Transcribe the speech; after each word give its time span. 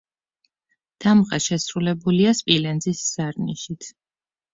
დამღა 1.03 1.37
შესრულებულია 1.47 2.31
სპილენძის 2.39 3.03
ზარნიშით. 3.11 3.91